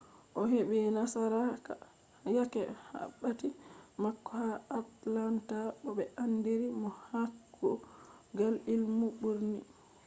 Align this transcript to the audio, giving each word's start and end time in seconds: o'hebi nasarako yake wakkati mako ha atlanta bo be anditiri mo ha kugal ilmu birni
o'hebi 0.39 0.79
nasarako 0.95 1.73
yake 2.35 2.61
wakkati 2.95 3.49
mako 4.03 4.31
ha 4.41 4.51
atlanta 4.79 5.57
bo 5.83 5.91
be 5.97 6.05
anditiri 6.23 6.67
mo 6.81 6.89
ha 7.07 7.21
kugal 7.55 8.55
ilmu 8.73 9.07
birni 9.21 9.61